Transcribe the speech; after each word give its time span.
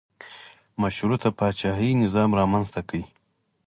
مشروطه 0.81 1.29
پاچاهي 1.39 1.89
نظام 2.03 2.29
رامنځته 2.39 2.81
کړل. 2.87 3.03